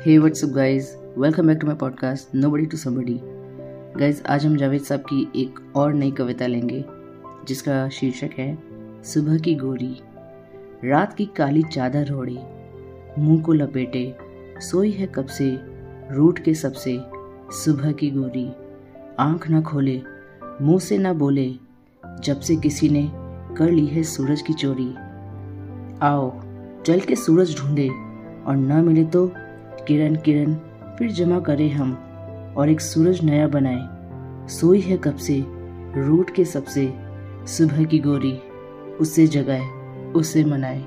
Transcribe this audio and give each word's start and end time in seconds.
Hey 0.00 0.18
what's 0.18 0.44
up 0.44 0.50
guys 0.50 0.96
welcome 1.18 1.46
back 1.46 1.58
to 1.58 1.66
my 1.66 1.76
podcast 1.76 2.34
nobody 2.34 2.66
to 2.66 2.76
somebody 2.76 3.18
guys 3.98 4.22
आज 4.26 4.46
हम 4.46 4.56
जावेद 4.56 4.80
साहब 4.80 5.00
की 5.00 5.32
एक 5.36 5.76
और 5.76 5.94
नई 5.94 6.10
कविता 6.10 6.46
लेंगे, 6.46 6.84
जिसका 7.48 7.88
शीर्षक 7.88 8.30
है, 8.38 8.58
सुबह 9.04 9.38
की 9.38 9.54
गोरी, 9.54 10.00
रात 10.84 11.12
की 11.12 11.26
काली 11.26 11.62
चादर 11.62 12.12
ओढ़े, 12.12 12.38
मुँह 13.18 13.42
को 13.42 13.52
लपेटे, 13.52 14.16
सोई 14.60 14.90
है 14.90 15.06
कब 15.06 15.26
से 15.26 15.58
रूट 16.12 16.38
के 16.38 16.54
सबसे 16.54 16.98
सुबह 17.52 17.92
की 17.92 18.10
गोरी। 18.10 18.50
आँख 19.18 19.48
ना 19.50 19.60
खोले, 19.60 20.02
मुँह 20.62 20.78
से 20.78 20.98
ना 20.98 21.12
बोले, 21.12 21.54
जब 22.24 22.40
से 22.40 22.56
किसी 22.56 22.88
ने 22.88 23.10
कर 23.56 23.70
ली 23.70 23.86
है 23.86 24.02
सूरज 24.02 24.42
की 24.42 24.52
चोरी। 24.52 24.94
आओ 26.02 26.40
चल 26.82 27.00
के 27.00 27.16
सूरज 27.16 27.56
ढूंढे, 27.58 27.88
और 28.46 28.56
न 28.56 28.84
मिले 28.84 29.04
तो 29.04 29.32
किरण 29.88 30.16
किरण, 30.16 30.54
फिर 30.98 31.10
जमा 31.10 31.40
करें 31.40 31.70
हम 31.70 31.92
और 32.56 32.68
एक 32.68 32.80
सूरज 32.80 33.24
नया 33.24 33.48
बनाए। 33.48 33.88
सोई 34.48 34.80
है 34.80 34.96
कब 34.96 35.16
से? 35.16 35.44
रूट 35.96 36.30
के 36.30 36.44
सबसे 36.44 36.92
सुबह 37.46 37.84
की 37.84 37.98
गोरी, 37.98 38.38
उसे 39.00 39.26
जगाए, 39.26 39.66
उसे 40.12 40.44
मनाए। 40.44 40.84